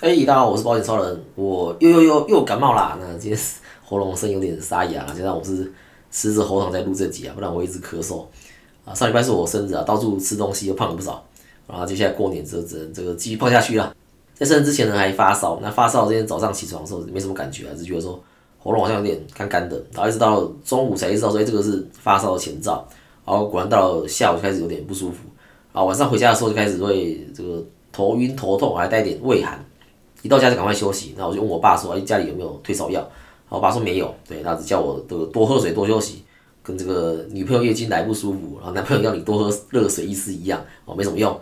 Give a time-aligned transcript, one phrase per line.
[0.00, 2.96] 哎，大家好，我是保险超人，我又又又又感冒啦。
[3.00, 3.40] 那今天
[3.84, 5.72] 喉咙声有点沙哑，加上我是
[6.08, 8.24] 吃着喉糖在录这集啊，不然我一直咳嗽
[8.84, 8.94] 啊。
[8.94, 11.20] 上礼拜是我生日啊，到处吃东西又胖了不少，
[11.66, 13.92] 然后接下来过年之后只能这个继续胖下去了。
[14.34, 18.22] 在生日之前呢，还发烧，那发烧今天早上起床的时候没什么感觉啊，只觉得说
[18.60, 22.86] 喉咙好像有点干干的，然后一直到中午才知道说这个是发烧的前兆，
[23.26, 25.16] 然后果然到了下午就开始有点不舒服，
[25.72, 27.60] 啊，晚上回家的时候就开始会这个
[27.90, 29.58] 头晕头痛，还带点胃寒。
[30.22, 33.08] 一到家就赶快休息，那我就问我爸说：“哎，家里有没有退烧药？”
[33.48, 36.22] 我爸说没有，对，他只叫我这个多喝水、多休息，
[36.62, 41.32] 跟这个女朋友月经来不舒服，然后男朋友要你多喝热水意思一样，哦，没什么用。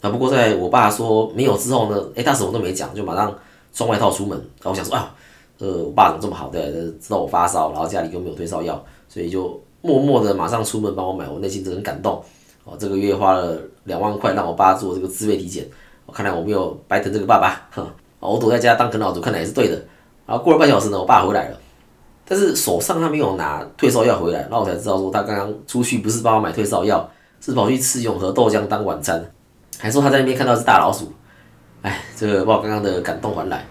[0.00, 3.32] 啊，不过在我爸说没有之后呢，哎，他什么都没讲，就马上
[3.72, 4.36] 穿外套出门。
[4.36, 5.14] 然后我想说啊，
[5.58, 6.62] 呃，我爸怎么这么好，对，
[7.00, 12.20] 知道我发烧，然后家里又没有退烧药，所以就默默的马上出门帮我买，我内心真的很感动。
[12.64, 15.64] 哦，这个月花了两万块让我爸做这个自费体检，
[16.06, 17.86] 我看来我没有白疼这个爸爸，哼。
[18.20, 19.74] 我躲在家当啃老族，看来也是对的。
[20.26, 21.58] 然后过了半小时呢，我爸回来了，
[22.24, 27.08] 但是手上他没有拿退烧药回来，那我才知道说他刚刚出去不是帮我买退烧药，
[27.40, 29.24] 是跑去吃永和豆浆当晚餐，
[29.78, 31.12] 还说他在那边看到是大老鼠。
[31.82, 33.64] 哎，这个把我刚刚的感动还来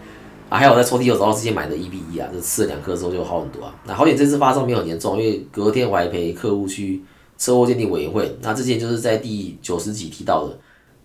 [0.48, 0.58] 啊！
[0.58, 3.76] 还有在抽屉有找到之前买的 E B E 啊，这吃了两颗之后就好很多啊。
[3.86, 7.04] 那好点这次发烧没有很严重，因为隔天我还陪客户去
[7.38, 8.38] 车祸鉴定委员会。
[8.42, 10.58] 那之前就是在第九十集提到的，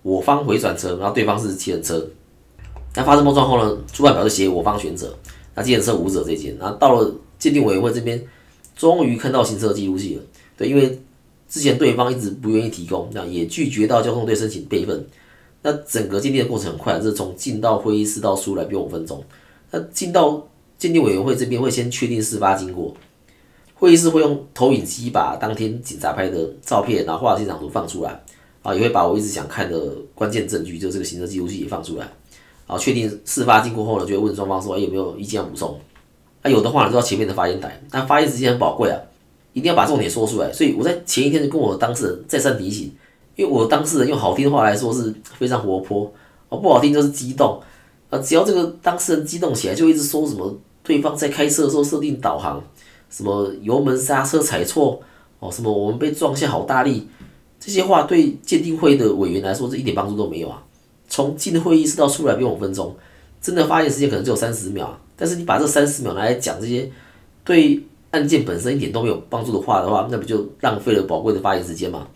[0.02, 2.06] 我方回转车，然后对方是骑人车。
[2.94, 3.78] 那发生碰撞后呢？
[3.92, 5.16] 主板表示写我方选择，
[5.54, 8.20] 那计程车无者这件，那到了鉴定委员会这边，
[8.74, 10.22] 终于看到行车记录器了。
[10.56, 11.00] 对，因为
[11.48, 15.06] 之前对方一直不愿意提供，那也拒绝到交通队申请备份。
[15.62, 19.22] 那整个鉴定的过程很快，是从进到会议室到出来不用五分钟。
[19.70, 22.96] 那进到鉴定委员会这边会先确定事发经过，
[23.74, 28.20] 会议室会用投影机把当天警察拍的照片，然后画现场图放出来，
[28.62, 32.10] 啊，也会把我一直想看的关键证据，就这个行车记录器也放出来。
[32.70, 35.76] 然后确定事发经过后呢，就会问双方说：“哎，有没有意见补充？”
[36.40, 37.82] 啊，有的话呢，就到前面的发言台。
[37.90, 38.96] 但发言时间很宝贵啊，
[39.52, 40.52] 一定要把重点说出来。
[40.52, 42.94] 所以我在前一天就跟我当事人再三提醒，
[43.34, 46.12] 因为我当事人用好听的话来说是非常活泼，
[46.48, 47.60] 哦，不好听就是激动。
[48.08, 52.62] 啊，只要这个当事人激动起来，就一直说什么对方在开车的时候设定导航，
[53.10, 55.00] 什么油门刹车踩错，
[55.40, 57.08] 哦，什么我们被撞下好大力，
[57.58, 60.62] 这些话对鉴定会的委员来说是一点帮助都没有啊。
[61.20, 62.96] 从进会议室到出来不用五分钟，
[63.40, 64.98] 真的发言时间可能只有三十秒。
[65.16, 66.90] 但是你把这三十秒拿来讲这些
[67.44, 67.78] 对
[68.10, 72.06] 案件本身一点都没有帮助的话的话，那不就浪费了宝贵的发言时间吗？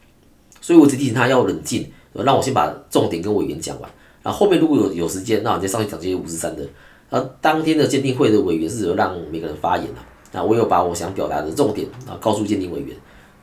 [0.61, 3.91] 所以我只提醒他要冷静，让我先把重点跟委员讲完，
[4.23, 6.63] 然后后面如果有有时间，那我再上去讲这些五十三的。
[7.11, 10.01] 然后当天的鉴定会的委员是有让每个人发言的，
[10.33, 12.97] 那我有把我想表达的重点啊告诉鉴定委员。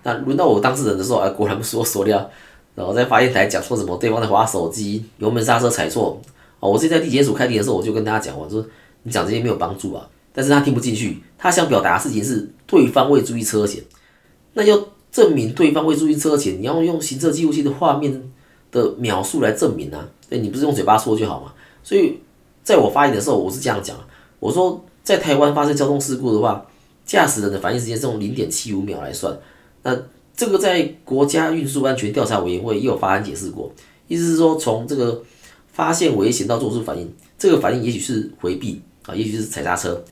[0.03, 2.27] 那轮到我当事人的时候，哎，果然不是我所料。
[2.81, 6.19] 然后在发言台讲说什么对方在划手机，油门刹车踩错。
[6.59, 8.65] 哦，我自己在地检署开庭的时候，我就跟大家讲，我说
[9.03, 10.07] 你讲这些没有帮助啊。
[10.33, 13.83] 但是他听不进去，他想表达的事情是对方未注意车前。
[14.53, 14.79] 那要
[15.11, 18.31] 证明对方未注意车前，你要用行车记录器的画面
[18.71, 20.07] 的描述来证明啊。
[20.31, 21.53] 哎，你不是用嘴巴说就好嘛？
[21.83, 22.19] 所以
[22.63, 23.95] 在我发言的时候，我是这样讲，
[24.39, 26.65] 我说在台湾发生交通事故的话，
[27.05, 29.37] 驾驶人的反应时间是用零点七五秒来算。
[29.83, 29.95] 那
[30.35, 33.71] 这个在国家运输安全调查委员会也有发案解释过，
[34.07, 35.21] 意思是说，从这个
[35.71, 40.03] 发现危险到做出反应，这个反应也许是回避啊，也许是踩刹车，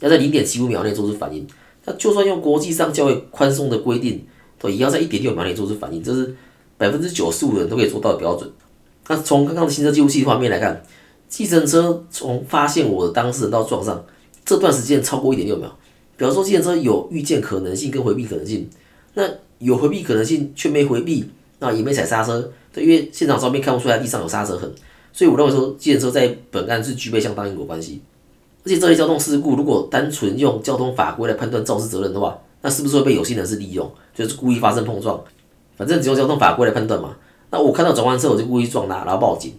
[0.00, 1.46] 要在零点七五秒内做出反应。
[1.84, 4.24] 那就算用国际上较为宽松的规定，
[4.58, 6.32] 都也要在一点六秒内做出反应，这是
[6.78, 8.48] 百分之九十五的人都可以做到的标准。
[9.08, 10.80] 那从刚刚的行车记录器画面来看，
[11.28, 14.04] 计程车从发现我的当事人到撞上
[14.44, 15.76] 这段时间超过一点六秒，
[16.16, 18.70] 表示说计程车有预见可能性跟回避可能性。
[19.14, 19.28] 那
[19.62, 21.30] 有回避可能性却没回避，
[21.60, 24.70] 那也没踩刹车，对，因为现场照片看不出来地上有刹车痕，
[25.12, 28.02] 所以我认为说，计程车在本案是具备相当因果关系。
[28.64, 35.20] 而且这类交通事故，如果单纯用交通法规来判断肇事责任的话，那是不是会被有心人士利用，就是故意发生碰撞？
[35.76, 37.16] 反正只用交通法规来判断嘛。
[37.50, 39.52] 那我看到转弯车，我就故意撞他，然后报警。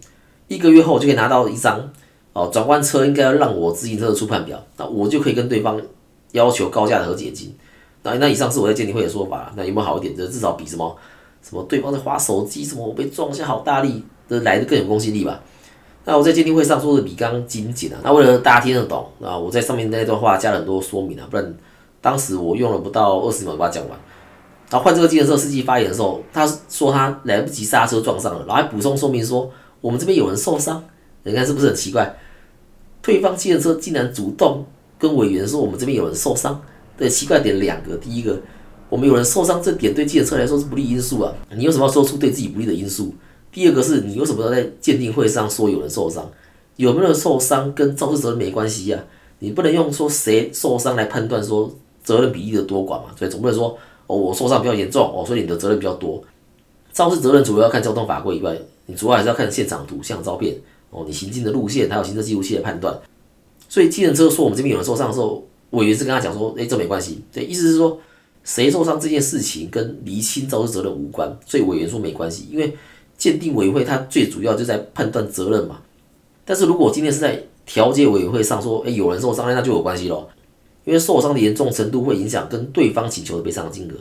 [0.48, 1.90] 一个月后，我就可以拿到一张
[2.32, 5.80] 哦，转弯车应该要让我自行车的初判表，那我就可以跟对方
[6.32, 7.54] 要求高价的和解金。
[8.04, 10.14] 那那以上是我在鉴定会的说法，那有没有好一点？
[10.14, 10.96] 就至少比什么
[11.42, 15.40] 什么对方在划手机，什么我被撞一下好大力的来的更有公信力吧？
[16.04, 21.54] 那我在鉴定会上说的比刚精简啊，那为了大家听得懂啊，我在上面那段话加了很多说明啊，不然
[22.02, 23.98] 当时我用了不到二十秒把它讲完。
[24.70, 29.50] 然后换这个计程车司机发言的时候，他说他来不及刹车撞上了，然后还补充说明说
[29.80, 30.84] 我们这边有人受伤，
[31.22, 32.14] 你看是不是很奇怪？
[33.00, 34.64] 对方计程车竟然主动
[34.98, 36.60] 跟委员说我们这边有人受伤。
[36.96, 38.40] 对，奇怪点两个，第一个，
[38.88, 43.14] 我们有人受伤，这点对计程车来说是不利因素啊，你为什么要说出对自己不利的因素？
[43.50, 46.30] 第二个是你为什么要在鉴定会上说有人受伤？
[46.76, 49.04] 有没有受伤跟肇事责任没关系呀，
[49.38, 53.76] 你不能用说谁受伤来判断说责任比例的多寡嘛，所以总不能说
[54.06, 56.22] 哦我受伤比较严重哦，所以你的责任比较多。
[56.92, 58.56] 肇事责任除了要看交通法规以外，
[58.86, 60.56] 你主要还是要看现场图像照片
[60.90, 62.96] 哦，你行进的路线还有行车记录器的判断。
[63.68, 67.22] 所以，计程车说我们这边有人受伤的时候，委员是跟他讲说，哎，这没关系。
[67.32, 67.98] 对，意思是说
[68.42, 72.76] 谁受伤这件事情跟厘清肇事责任无关，所以委员说没关系，因为
[73.16, 75.80] 鉴定委员会它最主要就在判断责任嘛。
[76.44, 80.28] 但是如果今天是在调解委员会上说，哎，有人受伤那就有关系咯，
[80.84, 83.94] 因为受伤的严重程度会影响跟对方请求的赔偿金额。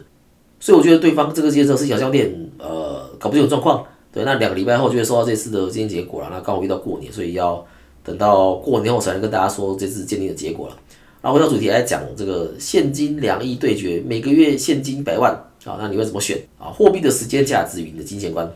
[0.60, 3.86] 所以我觉得对方这个接受是小项店，呃，搞不清楚状况。
[4.12, 6.30] 对，那两个礼拜后就会收到这次的鉴定结果了。
[6.32, 7.66] 那刚好遇到过年，所以要
[8.04, 10.78] 等到过年后才能跟大家说这次鉴定的结果了。
[11.24, 15.32] 然后回到主题来讲，这个现金两亿对决，每个月现金一百万，
[15.64, 16.68] 啊，那你会怎么选啊？
[16.68, 18.54] 货币的时间价值与你的金钱观。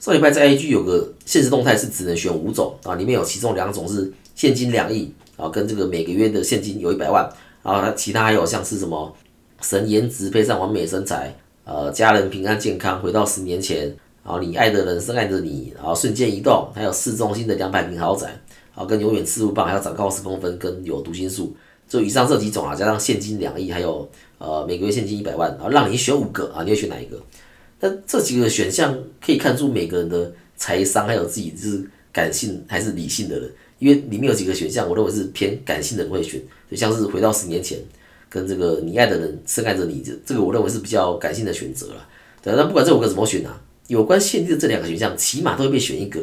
[0.00, 7.24] 上礼拜在 A G 有个现实动态是只能选五种啊，里面有其中两种是现金两亿啊，跟这个每个月的现金有一百万，
[7.62, 9.14] 啊，那其他还有像是什么？
[9.62, 11.32] 神颜值配上完美身材，
[11.62, 13.86] 呃，家人平安健康，回到十年前，
[14.24, 18.28] 然后你爱的人深爱着你，然后瞬间移动，还有市中心的两百平豪宅，
[18.74, 21.54] 啊跟永远刺入棒，还要长高十公分，跟有读心术，
[21.88, 24.08] 就以上这几种啊，加上现金两亿，还有
[24.38, 27.20] 呃每个月现金一百万，然后让你选五个啊，你会选哪一个？
[27.80, 31.82] 那这几个选项可以看出每个人的财商，还有自己是
[32.12, 36.40] 感性还是理性的人，因为里面有几个选项，我认为是偏感性的人会选，
[36.70, 37.78] 就像是回到十年前。
[38.32, 42.08] 跟这个你爱的人深爱着你，这这个我认为是比较感性的选择了。
[42.40, 46.20] 对，那不管这五个怎么选啊，有关限定的这两个选项，起码都会被选一个，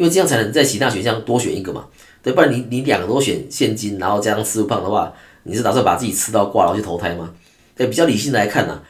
[0.00, 1.84] 因为这样才能在其他选项多选一个嘛。
[2.22, 5.12] 对，不然你你两个都选现金，然后加上吃不胖的话，
[5.42, 7.30] 你是打算把自己吃到挂，然后去投胎吗？
[7.76, 8.80] 对，比较理性来看呢，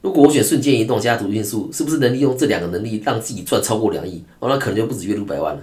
[0.00, 4.24] 如果我选瞬间移动加读心术，是不是能利用这两个能力让自己赚超过两亿？
[4.40, 5.62] 哦，那可能就不止月入百万了。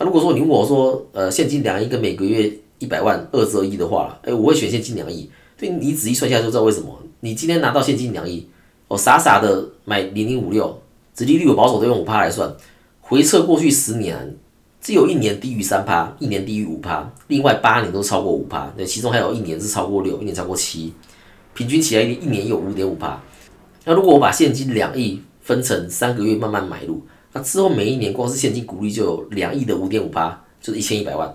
[0.00, 5.30] 那如果说你问我说，呃，现金两亿跟每个月一百万二十二亿的话，哎，我会选现金两亿。
[5.56, 7.00] 对你仔细算一下就知道为什么。
[7.20, 8.48] 你今天拿到现金两亿，
[8.88, 10.82] 我傻傻的买零零五六，
[11.14, 12.52] 直利率我保守都用五趴来算，
[13.08, 14.36] 回测过去十年，
[14.80, 20.92] 只有一年低于三趴，一年低于五趴，另外八年都超过五趴，那，其中还有一年是超过六，一年超过七，
[21.54, 23.20] 平均起来一年有五点五趴。
[23.84, 27.00] 那如果我把现金两亿分成三个月慢慢买入，
[27.32, 31.34] 那之后每一年光是现金股利就有两亿的五点五趴，就是一千一百万。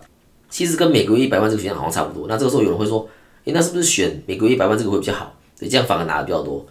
[0.50, 2.27] 其实跟每个月一百万这个选项好像差不多。
[2.27, 3.07] 那这个时候有人会说。
[3.45, 5.33] 诶，那是不是选每个月一百万这个会比较好？
[5.59, 6.63] 对，这样反而拿的比较多。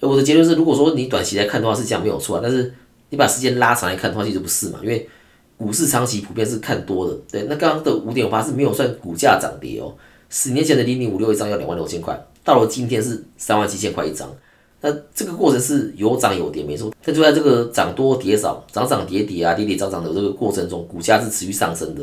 [0.00, 2.72] 我的结论是，如果说你短期来看的话是这样没有错，但是
[3.10, 4.80] 你把时间拉长来看的话，其实不是嘛？
[4.82, 5.08] 因为
[5.56, 7.16] 股市长期普遍是看多的。
[7.30, 9.94] 对，那刚刚的五点五八是没有算股价涨跌哦。
[10.28, 14.28] 十年前的零零五六一张要两万六千块，到了今天是三万七千块一张。
[14.80, 22.02] 那这个过程是有涨有跌没错，但就在这个涨多跌少、涨涨跌跌啊、跌跌涨涨的这个过程中，股价是持续上升的。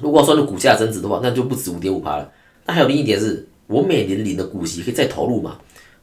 [0.00, 2.30] 如果算是股价增值的话，那就不止五点五趴了。
[2.66, 5.56] 那还有另一点是，我每年领的股息可以再投入嘛？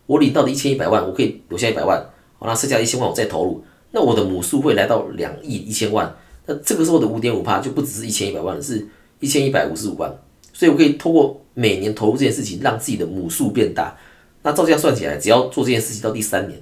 [0.08, 2.04] 我领到的一千一百万，我可以留下一百万，
[2.40, 6.16] 好，那剩下一千万我再投入，那我的母数会来到两亿一千万，
[6.46, 8.88] 那这个时候的五点五趴就不只是一千一百万了，是
[9.20, 10.12] 一千一百五十五万，
[10.54, 13.96] 所以我可以通过每年投入这件事情，让自己的母数变大。
[14.44, 16.60] 那照这样算起来，只要做这件事情到第三年，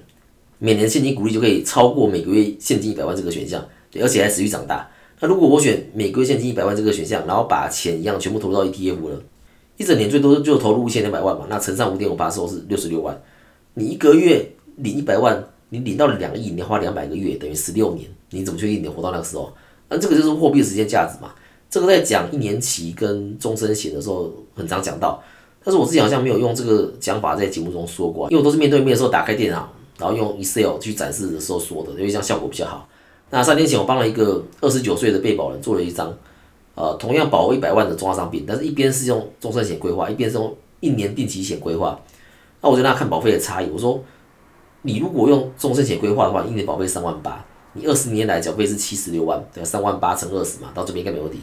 [0.58, 3.64] 每年现金股利就可以超过每个月现金一百万这个选项，
[4.00, 4.90] 而且还持续长大。
[5.20, 9.22] 那如果我选每个月现金一百万这个选项，然后把钱一样全部投入到 ETF 了。
[9.76, 13.18] 一整年最多就投入一千两百万嘛，那乘上五点五八之后是六十六万。
[13.72, 14.46] 你一个月
[14.76, 19.50] 领一百万，你领到两亿，你要花两百个月，等于十六年，你怎么确定你活到那个时候？
[19.88, 21.32] 那这个就是货币时间价值嘛。
[21.70, 25.22] 这个在讲一年期跟终身险的时候很常讲到，
[25.64, 32.88] 但是我之前好像没有用这个讲法在节目中说过，因为我都是面对面的时候打开电脑，然后用 Excel 去展示的时候说的，因为这样效果比较好。
[33.30, 36.12] 那三天前我帮了一个二十九岁的被保人做了一张。
[36.76, 42.00] 呃，同样保额一百万的重大商品，但是一边是用终身险规划，一边是用一年定期险规划。
[42.62, 43.68] 那我就让他看保费的差异。
[43.70, 44.02] 我说，
[44.82, 47.44] 你如果用终身险规划的话，一年保费三万八，
[47.74, 51.38] 你二十年来缴费是七十六万，对，三万八乘二十嘛，到这边应该没问题。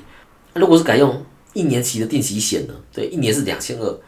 [0.56, 2.74] 如果是改用一年期的定期险呢？
[2.91, 4.00] 对，一年是两千二，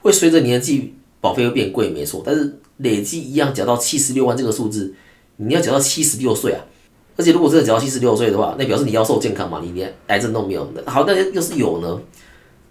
[0.00, 4.94] 会随着年纪保费会变贵，没错，但是累计一样缴到七十六万这个数字，
[5.36, 6.64] 你要缴到七十六岁啊。
[7.16, 10.66] 而且如果真的缴到七十六岁的话，那表示你腰瘦健康嘛，你连癌症都没有。
[10.86, 12.00] 好，那要是有呢？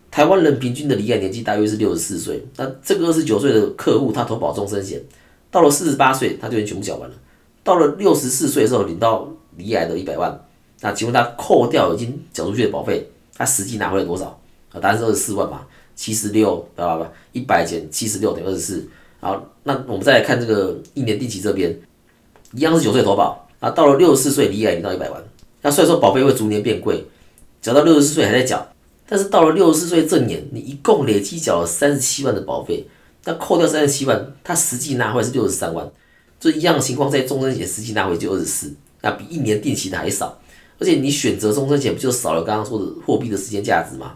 [0.09, 2.43] 台湾人平均的离癌年纪大约是六十四岁。
[2.55, 5.01] 那这个二十九岁的客户，他投保终身险，
[5.49, 7.15] 到了四十八岁，他就已经全部缴完了。
[7.63, 10.39] 到了六十四岁的时候，领到离癌的一百万，
[10.81, 14.39] 那请问他扣掉已经缴出去的保费，他实际拿回来多少？
[14.71, 15.61] 啊，答案是二十四万嘛，
[15.95, 17.11] 七十六，知道吧？
[17.31, 18.87] 一百减七十六等于二十四。
[19.19, 21.77] 好，那我们再来看这个一年定期这边，
[22.53, 23.47] 一样是九岁投保。
[23.59, 25.19] 啊，到了六十四岁离癌领到一百万，
[25.63, 27.03] 那虽然说保费会逐年变贵，
[27.59, 28.67] 缴到六十四岁还在缴，
[29.09, 32.85] 但是到了六十四岁正年，你一共累计缴了三十七万的保费，
[33.27, 35.85] 那扣掉三十七万，他实际拿回来是六十三万，
[36.39, 40.39] 这一样的情况在终身险实际拿回就二十四，那比一年定期的还少，
[40.79, 44.13] 而且你选择终身险不就少了刚刚说的货币的时间价值吗？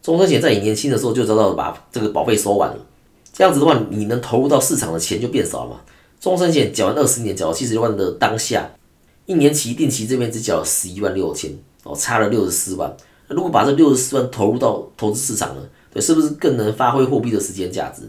[0.00, 2.86] 终身险在你年轻的时候就早早把这个保费收完了，
[3.32, 5.80] 这样子的话，你能投入到市场的钱就变少了嘛。
[6.20, 8.70] 终身险缴完二十年，缴七十六万的当下，
[9.26, 11.50] 一年期定期这边只缴了十一万六千，
[11.82, 12.96] 哦，差了六十四万。
[13.26, 15.62] 那如果把这六十四万投入到投资市场呢？
[15.92, 18.08] 对，是不是更能发挥货币的时间价值？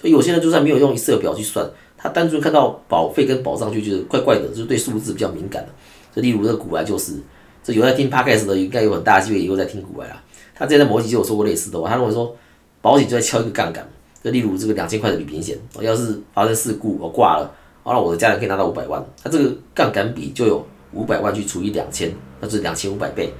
[0.00, 5.68] 对，有些人就算没有用 Excel 表去算，他单纯看到保费跟保障就觉得怪怪的，就是对数字比较敏感的。
[6.14, 7.14] 就例如这个股癌就是，
[7.62, 10.22] 这有在听 Podcast 的，应该有很大机会以后在听股癌啦。
[10.54, 12.34] 他之前在某一集就有说过类似的话，他认为说
[12.80, 13.86] 保险就在敲一个杠杆，
[14.22, 17.50] 就例如这个两千块的旅行险，要是发生事故我挂了，
[17.82, 23.32] 好，那我的家人可以拿到五百万，他这个杠杆比就有五百万去除以两千，那就是两千五百倍。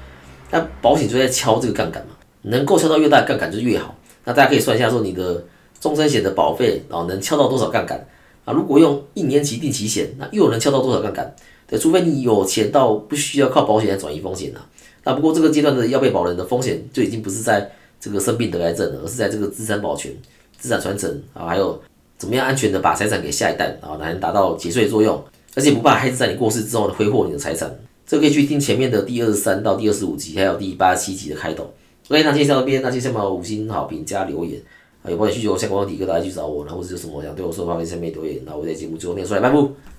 [0.51, 2.13] 那保险就在敲这个杠杆嘛，
[2.43, 3.95] 能够敲到越大杠杆就越好。
[4.25, 5.43] 那大家可以算一下说你的
[5.81, 8.07] 终身险的保费啊能敲到多少杠杆
[8.45, 8.53] 啊？
[8.53, 11.35] 如果用一年期定期险，那又能敲到多少杠杆？
[11.67, 14.67] 对，除非你有钱到不需要靠保险来转移风险了。
[15.05, 20.13] 那不过这个阶段的要被保人的风险就已经不是在这个生病得癌症了，而是在这个资产保全、
[20.59, 21.81] 资产传承啊，还有
[22.19, 25.23] 怎么样安全的把财产给下一代啊，来达到节税作用，
[25.55, 27.75] 而且不怕孩子在你过世之后呢挥霍你的财产。
[28.07, 31.73] 这可以去听前面的第二十三到第二十五集，还有第八十七集的开头。
[32.09, 34.61] OK，那介绍到这边，那接下来五星好评加留言
[35.09, 39.90] 有保险需求相关问题，各大家去找我，然后或者有什么想对我说的话，在下面留言，然后我在节目最后念出来，拜拜。